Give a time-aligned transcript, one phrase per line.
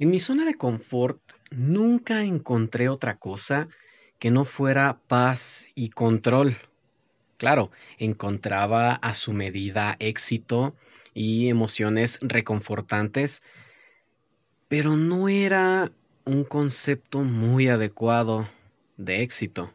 [0.00, 1.20] En mi zona de confort
[1.50, 3.68] nunca encontré otra cosa
[4.18, 6.56] que no fuera paz y control.
[7.36, 10.74] Claro, encontraba a su medida éxito
[11.12, 13.42] y emociones reconfortantes,
[14.68, 15.92] pero no era
[16.24, 18.48] un concepto muy adecuado
[18.96, 19.70] de éxito.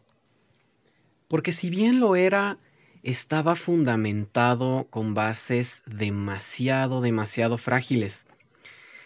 [1.27, 2.57] Porque si bien lo era,
[3.03, 8.24] estaba fundamentado con bases demasiado, demasiado frágiles.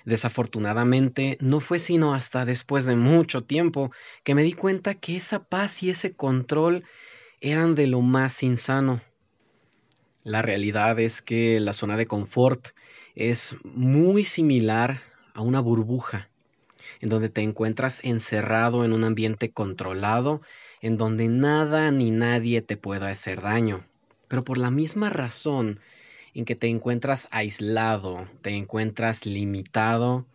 [0.05, 3.91] Desafortunadamente, no fue sino hasta después de mucho tiempo
[4.23, 6.83] que me di cuenta que esa paz y ese control
[7.41, 9.01] eran de lo más insano.
[10.23, 12.69] La realidad es que la zona de confort
[13.15, 15.01] es muy similar
[15.33, 16.29] a una burbuja,
[17.01, 20.41] en donde te encuentras encerrado en un ambiente controlado,
[20.81, 23.85] en donde nada ni nadie te pueda hacer daño.
[24.27, 25.79] Pero por la misma razón
[26.39, 30.25] en que te encuentras aislado, te encuentras limitado,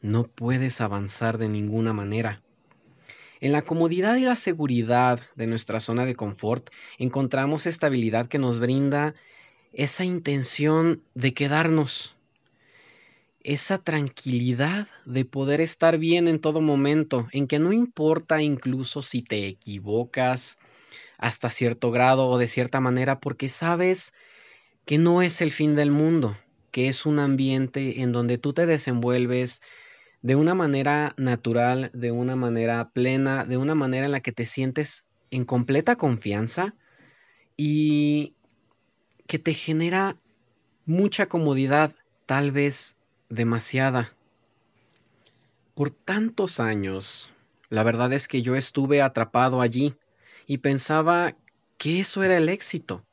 [0.00, 2.42] no puedes avanzar de ninguna manera.
[3.38, 8.58] En la comodidad y la seguridad de nuestra zona de confort encontramos estabilidad que nos
[8.58, 9.14] brinda
[9.72, 12.16] esa intención de quedarnos,
[13.44, 19.22] esa tranquilidad de poder estar bien en todo momento, en que no importa incluso si
[19.22, 20.58] te equivocas
[21.16, 24.12] hasta cierto grado o de cierta manera, porque sabes
[24.84, 26.36] que no es el fin del mundo,
[26.70, 29.60] que es un ambiente en donde tú te desenvuelves
[30.22, 34.46] de una manera natural, de una manera plena, de una manera en la que te
[34.46, 36.74] sientes en completa confianza
[37.56, 38.34] y
[39.26, 40.16] que te genera
[40.86, 41.94] mucha comodidad,
[42.26, 42.96] tal vez
[43.28, 44.12] demasiada.
[45.74, 47.32] Por tantos años,
[47.68, 49.94] la verdad es que yo estuve atrapado allí
[50.46, 51.34] y pensaba
[51.78, 53.04] que eso era el éxito,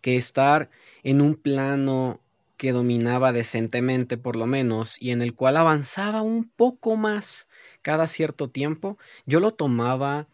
[0.00, 0.70] que estar
[1.02, 2.20] en un plano
[2.56, 7.48] que dominaba decentemente por lo menos y en el cual avanzaba un poco más
[7.82, 10.26] cada cierto tiempo, yo lo tomaba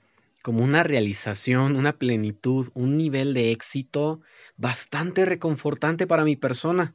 [0.43, 4.19] como una realización, una plenitud, un nivel de éxito
[4.57, 6.95] bastante reconfortante para mi persona.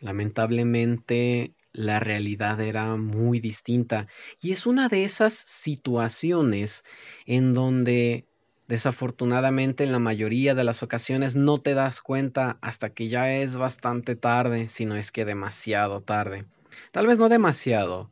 [0.00, 4.06] Lamentablemente la realidad era muy distinta
[4.40, 6.84] y es una de esas situaciones
[7.26, 8.26] en donde
[8.68, 13.56] Desafortunadamente en la mayoría de las ocasiones no te das cuenta hasta que ya es
[13.56, 16.44] bastante tarde, si no es que demasiado tarde.
[16.92, 18.10] Tal vez no demasiado,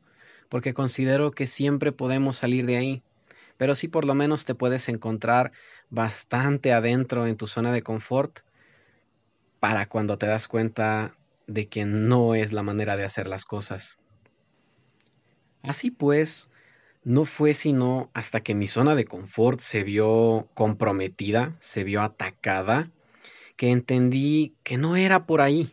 [0.49, 3.03] porque considero que siempre podemos salir de ahí,
[3.59, 5.53] pero sí por lo menos te puedes encontrar
[5.91, 8.41] bastante adentro en tu zona de confort
[9.61, 13.99] para cuando te das cuenta de que no es la manera de hacer las cosas.
[15.62, 16.49] Así pues,
[17.06, 22.91] no fue sino hasta que mi zona de confort se vio comprometida, se vio atacada,
[23.55, 25.71] que entendí que no era por ahí.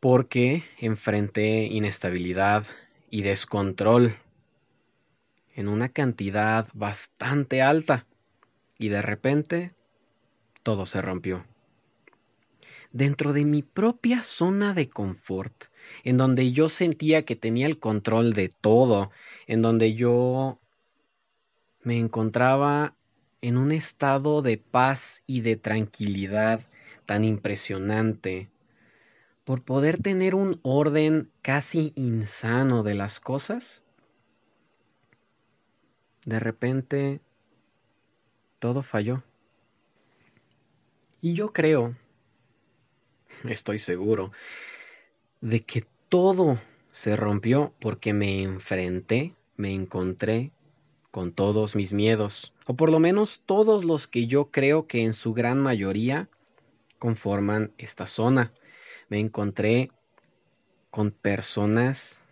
[0.00, 2.66] Porque enfrenté inestabilidad
[3.08, 4.14] y descontrol
[5.54, 8.04] en una cantidad bastante alta
[8.78, 9.72] y de repente
[10.62, 11.42] todo se rompió
[12.94, 15.64] dentro de mi propia zona de confort,
[16.04, 19.10] en donde yo sentía que tenía el control de todo,
[19.46, 20.58] en donde yo
[21.82, 22.94] me encontraba
[23.40, 26.66] en un estado de paz y de tranquilidad
[27.06, 28.48] tan impresionante,
[29.44, 33.82] por poder tener un orden casi insano de las cosas,
[36.24, 37.20] de repente
[38.58, 39.22] todo falló.
[41.20, 41.94] Y yo creo
[43.44, 44.32] estoy seguro,
[45.42, 46.58] de que todo
[46.94, 50.52] se rompió porque me enfrenté, me encontré
[51.10, 55.12] con todos mis miedos, o por lo menos todos los que yo creo que en
[55.12, 56.28] su gran mayoría
[57.00, 58.52] conforman esta zona.
[59.08, 59.90] Me encontré
[60.92, 62.22] con personas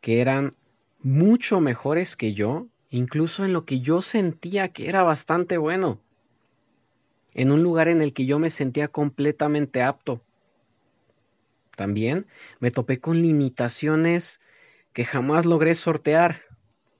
[0.00, 0.54] que eran
[1.02, 5.98] mucho mejores que yo, incluso en lo que yo sentía que era bastante bueno
[7.34, 10.20] en un lugar en el que yo me sentía completamente apto.
[11.76, 12.26] También
[12.60, 14.40] me topé con limitaciones
[14.92, 16.42] que jamás logré sortear.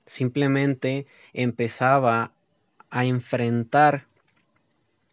[0.05, 2.33] Simplemente empezaba
[2.89, 4.07] a enfrentar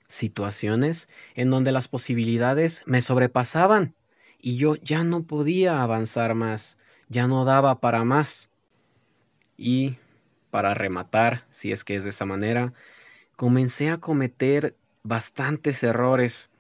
[0.07, 3.95] situaciones en donde las posibilidades me sobrepasaban
[4.41, 6.79] y yo ya no podía avanzar más,
[7.09, 8.51] ya no daba para más.
[9.57, 9.97] Y,
[10.51, 12.73] para rematar, si es que es de esa manera,
[13.37, 16.51] comencé a cometer bastantes errores,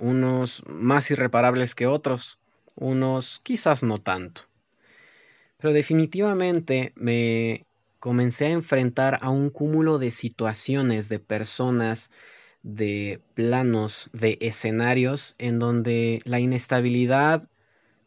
[0.00, 2.38] unos más irreparables que otros,
[2.74, 4.42] unos quizás no tanto.
[5.58, 7.66] Pero definitivamente me
[8.00, 12.10] comencé a enfrentar a un cúmulo de situaciones, de personas,
[12.62, 17.48] de planos, de escenarios en donde la inestabilidad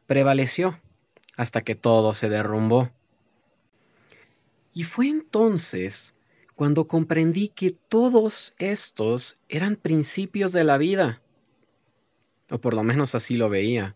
[0.07, 0.80] prevaleció
[1.38, 2.89] hasta que todo se derrumbó.
[4.74, 6.16] Y fue entonces
[6.56, 11.23] cuando comprendí que todos estos eran principios de la vida,
[12.53, 13.95] o por lo menos así lo veía,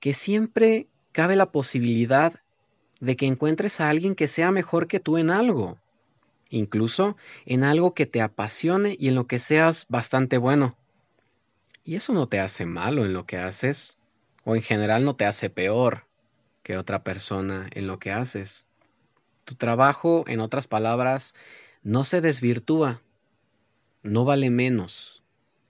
[0.00, 2.40] que siempre cabe la posibilidad
[2.98, 5.78] de que encuentres a alguien que sea mejor que tú en algo,
[6.50, 7.16] incluso
[7.46, 10.76] en algo que te apasione y en lo que seas bastante bueno.
[11.84, 13.98] Y eso no te hace malo en lo que haces,
[14.42, 16.06] o en general no te hace peor
[16.64, 18.66] que otra persona en lo que haces.
[19.44, 21.36] Tu trabajo, en otras palabras,
[21.84, 23.00] no se desvirtúa,
[24.02, 25.22] no vale menos,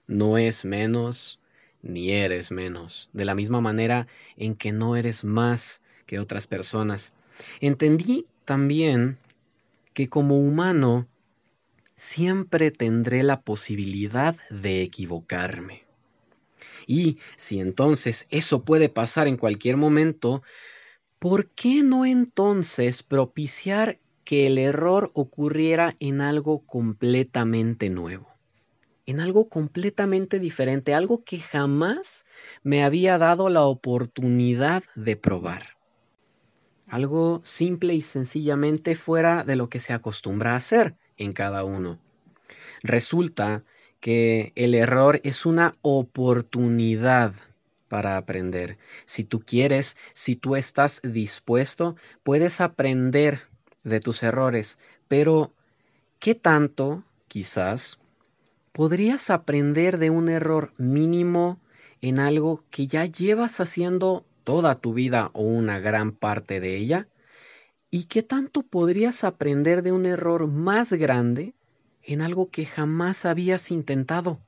[0.07, 1.39] no es menos,
[1.85, 7.13] ni eres menos, de la misma manera en que no eres más que otras personas.
[7.61, 9.17] Entendí también
[9.93, 11.07] que como humano
[11.95, 15.83] siempre tendré la posibilidad de equivocarme.
[16.87, 20.43] Y si entonces eso puede pasar en cualquier momento,
[21.19, 28.34] ¿por qué no entonces propiciar que el error ocurriera en algo completamente nuevo?
[29.05, 32.25] En algo completamente diferente, algo que jamás
[32.63, 35.77] me había dado la oportunidad de probar.
[36.87, 41.99] Algo simple y sencillamente fuera de lo que se acostumbra a hacer en cada uno.
[42.83, 43.63] Resulta
[43.99, 47.33] que el error es una oportunidad
[47.87, 48.77] para aprender.
[49.05, 53.41] Si tú quieres, si tú estás dispuesto, puedes aprender
[53.83, 55.53] de tus errores, pero
[56.19, 57.99] ¿qué tanto, quizás,
[58.75, 61.61] podrías aprender de un error mínimo
[62.01, 67.07] en algo que ya llevas haciendo toda tu vida o una gran parte de ella?
[67.89, 71.53] ¿Y qué tanto podrías aprender de un error más grande
[72.03, 74.41] en algo que jamás habías intentado?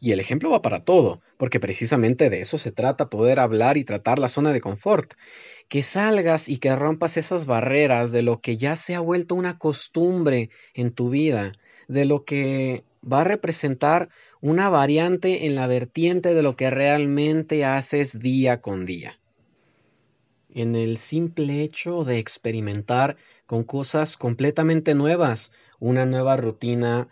[0.00, 3.84] Y el ejemplo va para todo, porque precisamente de eso se trata, poder hablar y
[3.84, 5.12] tratar la zona de confort.
[5.68, 9.58] Que salgas y que rompas esas barreras de lo que ya se ha vuelto una
[9.58, 11.52] costumbre en tu vida,
[11.86, 14.08] de lo que va a representar
[14.40, 19.18] una variante en la vertiente de lo que realmente haces día con día.
[20.50, 23.16] En el simple hecho de experimentar
[23.46, 27.08] con cosas completamente nuevas, una nueva rutina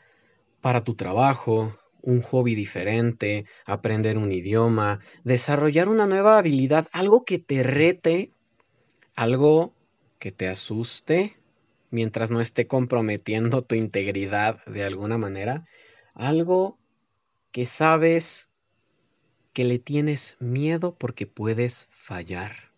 [0.61, 7.39] para tu trabajo, un hobby diferente, aprender un idioma, desarrollar una nueva habilidad, algo que
[7.39, 8.31] te rete,
[9.17, 9.75] algo
[10.19, 11.37] que te asuste
[11.93, 15.65] mientras no esté comprometiendo tu integridad de alguna manera,
[16.15, 16.75] algo
[17.53, 18.51] que sabes
[19.53, 22.73] que le tienes miedo porque puedes fallar,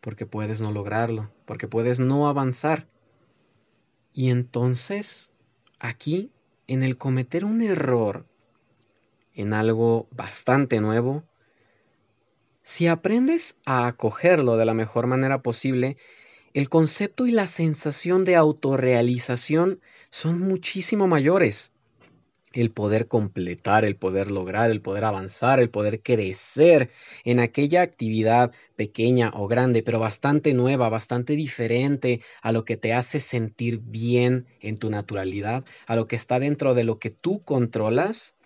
[0.00, 2.88] porque puedes no lograrlo, porque puedes no avanzar.
[4.14, 5.30] Y entonces,
[5.78, 6.32] aquí,
[6.66, 8.26] en el cometer un error,
[9.34, 11.24] en algo bastante nuevo,
[12.62, 15.98] si aprendes a acogerlo de la mejor manera posible,
[16.54, 21.72] el concepto y la sensación de autorrealización son muchísimo mayores
[22.54, 26.90] el poder completar, el poder lograr, el poder avanzar, el poder crecer
[27.24, 32.92] en aquella actividad pequeña o grande, pero bastante nueva, bastante diferente a lo que te
[32.92, 37.42] hace sentir bien en tu naturalidad, a lo que está dentro de lo que tú
[37.42, 38.36] controlas,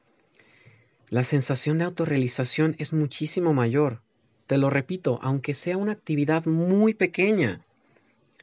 [1.11, 4.02] la sensación de autorrealización es muchísimo mayor.
[4.46, 7.66] Te lo repito, aunque sea una actividad muy pequeña,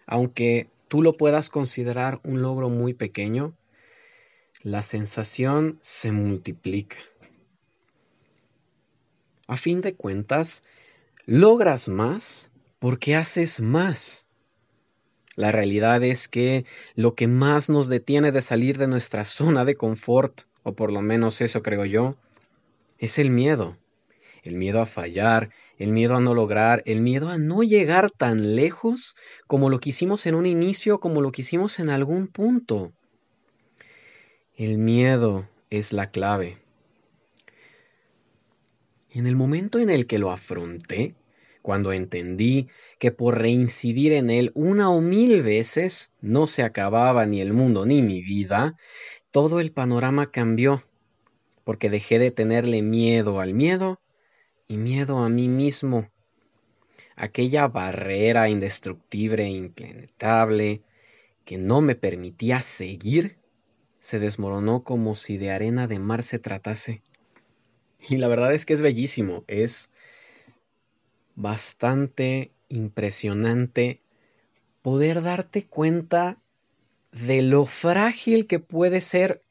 [0.05, 3.53] aunque tú lo puedas considerar un logro muy pequeño,
[4.61, 6.97] la sensación se multiplica.
[9.47, 10.63] A fin de cuentas,
[11.25, 12.47] logras más
[12.79, 14.27] porque haces más.
[15.35, 19.75] La realidad es que lo que más nos detiene de salir de nuestra zona de
[19.75, 22.15] confort, o por lo menos eso creo yo,
[22.97, 23.77] es el miedo.
[24.45, 28.55] El miedo a fallar, el miedo a no lograr, el miedo a no llegar tan
[28.55, 29.15] lejos
[29.47, 32.89] como lo quisimos en un inicio, como lo quisimos en algún punto.
[34.55, 36.59] El miedo es la clave.
[39.09, 41.15] En el momento en el que lo afronté,
[41.61, 42.67] cuando entendí
[42.99, 47.85] que por reincidir en él una o mil veces no se acababa ni el mundo
[47.85, 48.77] ni mi vida,
[49.31, 50.83] todo el panorama cambió,
[51.63, 53.99] porque dejé de tenerle miedo al miedo
[54.67, 56.09] y miedo a mí mismo.
[57.15, 60.81] Aquella barrera indestructible e
[61.45, 63.37] que no me permitía seguir
[63.99, 67.01] se desmoronó como si de arena de mar se tratase.
[68.07, 69.89] Y la verdad es que es bellísimo, es
[71.35, 73.99] bastante impresionante
[74.81, 76.37] poder darte cuenta
[77.11, 79.41] de lo frágil que puede ser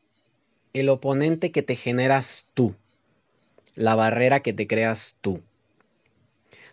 [0.72, 2.74] el oponente que te generas tú,
[3.76, 5.38] la barrera que te creas tú.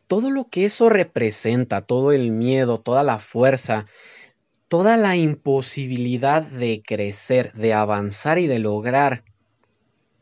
[0.07, 3.85] todo lo que eso representa, todo el miedo, toda la fuerza,
[4.67, 9.23] toda la imposibilidad de crecer, de avanzar y de lograr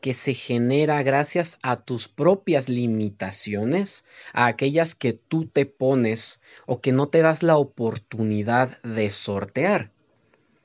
[0.00, 6.80] que se genera gracias a tus propias limitaciones, a aquellas que tú te pones o
[6.80, 9.92] que no te das la oportunidad de sortear.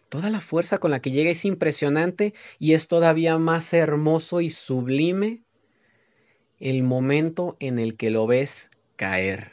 [0.09, 4.49] Toda la fuerza con la que llega es impresionante y es todavía más hermoso y
[4.49, 5.44] sublime
[6.59, 9.51] el momento en el que lo ves caer.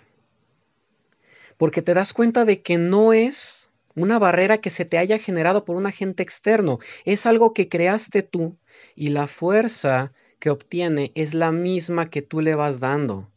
[1.57, 5.65] Porque te das cuenta de que no es una barrera que se te haya generado
[5.65, 8.57] por un agente externo, es algo que creaste tú
[8.95, 13.29] y la fuerza que obtiene es la misma que tú le vas dando.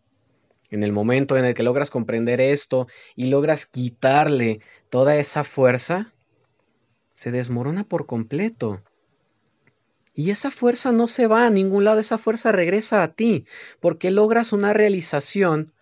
[0.72, 6.14] En el momento en el que logras comprender esto y logras quitarle toda esa fuerza,
[7.14, 8.82] se desmorona por completo.
[10.16, 13.46] Y esa fuerza no se va a ningún lado, esa fuerza regresa a ti,
[13.82, 15.74] porque logras una realización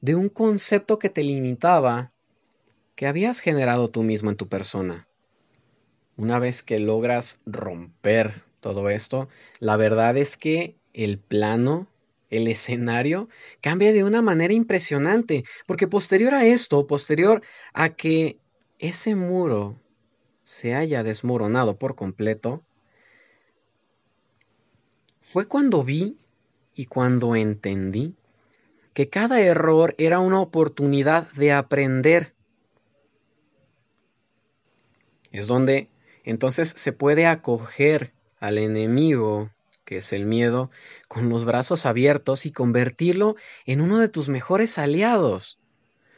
[0.00, 2.12] de un concepto que te limitaba,
[2.94, 5.08] que habías generado tú mismo en tu persona.
[6.16, 9.28] Una vez que logras romper todo esto,
[9.58, 11.88] la verdad es que el plano,
[12.28, 13.26] el escenario,
[13.60, 17.42] cambia de una manera impresionante, porque posterior a esto, posterior
[17.72, 18.38] a que
[18.78, 19.76] ese muro
[20.44, 22.62] se haya desmoronado por completo,
[25.30, 26.18] fue cuando vi
[26.74, 28.16] y cuando entendí
[28.94, 32.34] que cada error era una oportunidad de aprender.
[35.30, 35.88] Es donde
[36.24, 39.50] entonces se puede acoger al enemigo,
[39.84, 40.72] que es el miedo,
[41.06, 45.60] con los brazos abiertos y convertirlo en uno de tus mejores aliados,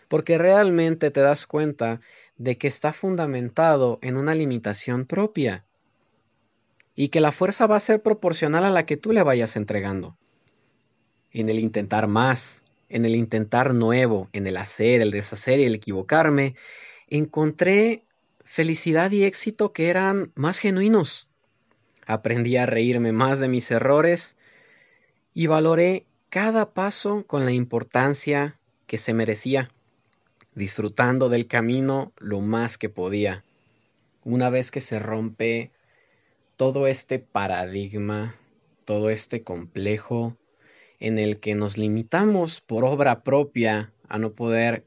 [0.08, 2.00] porque realmente te das cuenta
[2.38, 5.66] de que está fundamentado en una limitación propia
[6.94, 10.16] y que la fuerza va a ser proporcional a la que tú le vayas entregando.
[11.30, 15.74] En el intentar más, en el intentar nuevo, en el hacer, el deshacer y el
[15.74, 16.54] equivocarme,
[17.08, 18.02] encontré
[18.44, 21.28] felicidad y éxito que eran más genuinos
[22.06, 24.36] aprendí a reírme más de mis errores
[25.34, 29.70] y valoré cada paso con la importancia que se merecía,
[30.54, 33.44] disfrutando del camino lo más que podía.
[34.24, 35.70] Una vez que se rompe
[36.62, 38.36] todo este paradigma,
[38.84, 40.36] todo este complejo
[41.00, 44.84] en el que nos limitamos por obra propia a no poder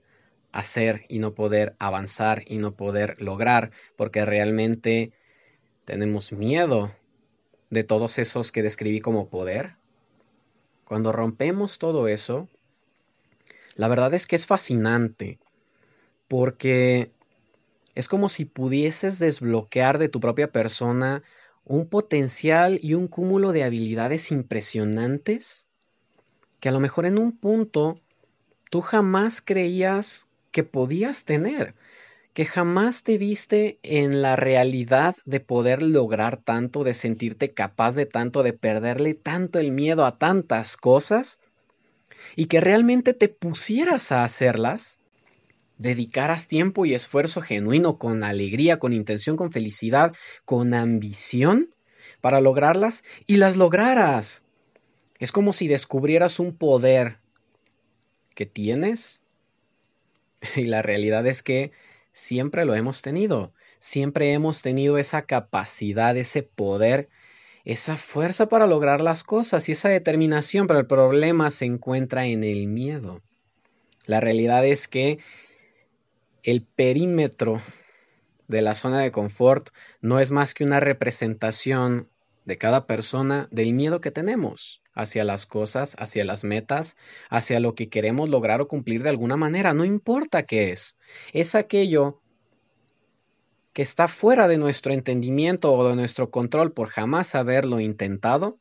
[0.54, 5.12] hacer y no poder avanzar y no poder lograr, porque realmente
[5.84, 6.96] tenemos miedo
[7.70, 9.76] de todos esos que describí como poder,
[10.86, 12.48] cuando rompemos todo eso,
[13.76, 15.40] la verdad es que es fascinante,
[16.30, 17.12] porque
[17.96, 21.22] es como si pudieses desbloquear de tu propia persona
[21.66, 25.68] un potencial y un cúmulo de habilidades impresionantes
[26.60, 27.96] que a lo mejor en un punto
[28.70, 31.76] tú jamás creías que podías tener
[32.36, 38.06] que jamás te viste en la realidad de poder lograr tanto, de sentirte capaz de
[38.06, 41.40] tanto, de perderle tanto el miedo a tantas cosas
[42.36, 45.00] y que realmente te pusieras a hacerlas,
[45.78, 50.14] dedicaras tiempo y esfuerzo genuino, con alegría, con intención, con felicidad,
[50.46, 51.70] con ambición
[52.22, 54.44] para lograrlas y las lograras.
[55.20, 57.20] Es como si descubrieras un poder
[58.34, 59.22] que tienes
[60.56, 61.72] y la realidad es que
[62.12, 63.52] siempre lo hemos tenido.
[63.78, 67.10] Siempre hemos tenido esa capacidad, ese poder,
[67.66, 72.44] esa fuerza para lograr las cosas y esa determinación, pero el problema se encuentra en
[72.44, 73.22] el miedo.
[74.06, 75.20] La realidad es que
[76.46, 77.60] el perímetro
[78.48, 82.08] de la zona de confort no es más que una representación
[82.46, 86.98] de cada persona del miedo que tenemos hacia las cosas, hacia las metas,
[87.30, 90.96] hacia lo que queremos lograr o cumplir de alguna manera, no importa qué es.
[91.34, 92.22] Es aquello
[93.74, 98.60] que está fuera de nuestro entendimiento o de nuestro control por jamás haberlo intentado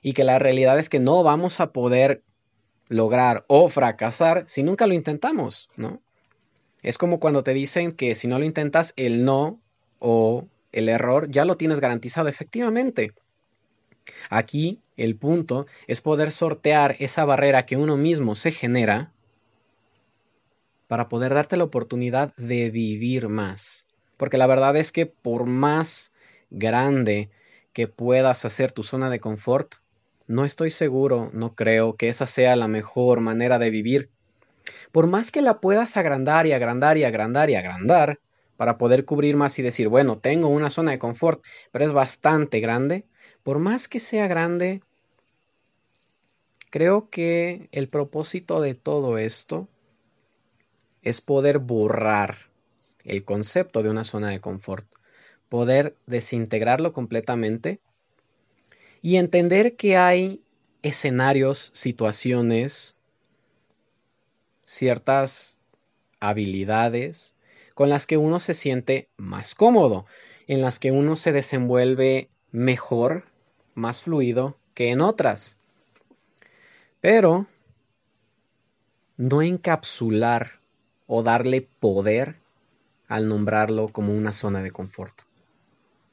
[0.00, 2.24] y que la realidad es que no vamos a poder
[2.88, 6.00] lograr o fracasar si nunca lo intentamos, ¿no?
[6.86, 9.60] Es como cuando te dicen que si no lo intentas, el no
[9.98, 13.10] o el error ya lo tienes garantizado efectivamente.
[14.30, 19.12] Aquí el punto es poder sortear esa barrera que uno mismo se genera
[20.86, 23.88] para poder darte la oportunidad de vivir más.
[24.16, 26.12] Porque la verdad es que por más
[26.50, 27.30] grande
[27.72, 29.74] que puedas hacer tu zona de confort,
[30.28, 34.08] no estoy seguro, no creo que esa sea la mejor manera de vivir.
[34.96, 38.18] Por más que la puedas agrandar y agrandar y agrandar y agrandar,
[38.56, 42.60] para poder cubrir más y decir, bueno, tengo una zona de confort, pero es bastante
[42.60, 43.04] grande,
[43.42, 44.80] por más que sea grande,
[46.70, 49.68] Creo que el propósito de todo esto
[51.02, 52.38] es poder borrar
[53.04, 54.86] el concepto de una zona de confort,
[55.50, 57.80] poder desintegrarlo completamente
[59.02, 60.40] y entender que hay
[60.80, 62.96] escenarios, situaciones,
[64.66, 65.60] ciertas
[66.20, 67.34] habilidades
[67.74, 70.04] con las que uno se siente más cómodo,
[70.46, 73.24] en las que uno se desenvuelve mejor,
[73.74, 75.58] más fluido que en otras.
[77.00, 77.46] Pero
[79.16, 80.60] no encapsular
[81.06, 82.36] o darle poder
[83.06, 85.22] al nombrarlo como una zona de confort.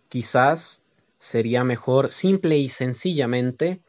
[0.10, 0.83] Quizás
[1.17, 3.81] sería mejor simple y sencillamente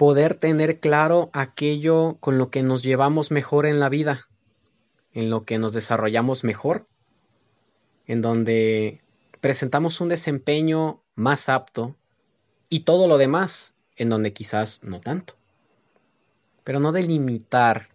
[0.00, 4.30] poder tener claro aquello con lo que nos llevamos mejor en la vida,
[5.12, 6.86] en lo que nos desarrollamos mejor,
[8.06, 9.02] en donde
[9.42, 11.96] presentamos un desempeño más apto
[12.70, 15.34] y todo lo demás en donde quizás no tanto.
[16.64, 17.88] Pero no delimitar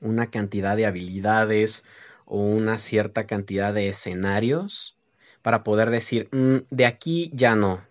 [0.00, 1.84] una cantidad de habilidades
[2.24, 4.96] o una cierta cantidad de escenarios
[5.40, 7.84] para poder decir, mm, de aquí ya no,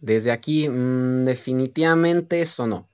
[0.00, 2.88] desde aquí mm, definitivamente eso no,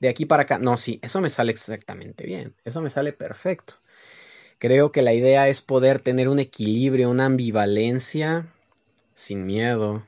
[0.00, 3.74] de aquí para acá, no, sí, eso me sale exactamente bien, eso me sale perfecto.
[4.58, 8.46] Creo que la idea es poder tener un equilibrio, una ambivalencia
[9.14, 10.06] sin miedo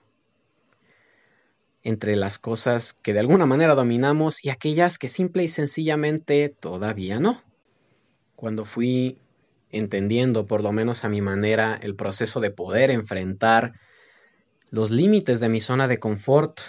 [1.83, 7.19] entre las cosas que de alguna manera dominamos y aquellas que simple y sencillamente todavía
[7.19, 7.43] no.
[8.37, 9.19] Cuando fui
[9.71, 13.75] entendiendo, por lo menos a mi manera, el proceso de poder enfrentar
[14.73, 16.63] los límites de mi zona de confort,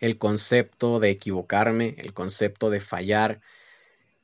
[0.00, 3.40] el concepto de equivocarme, el concepto de fallar,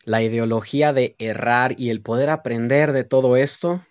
[0.05, 3.87] la ideología de errar y el poder aprender de todo esto,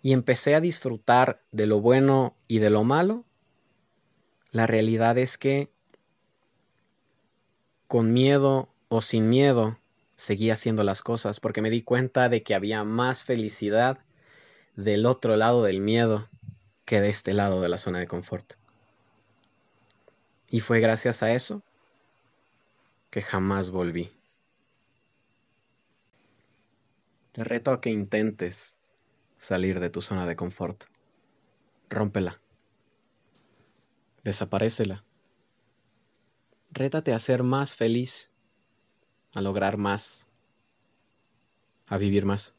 [0.00, 3.26] y empecé a disfrutar de lo bueno y de lo malo,
[4.50, 5.70] la realidad es que
[7.88, 9.78] con miedo o sin miedo,
[10.16, 13.98] seguía haciendo las cosas porque me di cuenta de que había más felicidad
[14.76, 16.26] del otro lado del miedo
[16.84, 18.54] que de este lado de la zona de confort.
[20.48, 21.62] Y fue gracias a eso
[23.10, 24.12] que jamás volví.
[27.32, 28.78] Te reto a que intentes
[29.38, 30.84] salir de tu zona de confort.
[31.88, 32.40] Rómpela.
[34.24, 35.04] Desaparécela.
[36.70, 38.32] Rétate a ser más feliz
[39.34, 40.26] a lograr más,
[41.86, 42.54] a vivir más.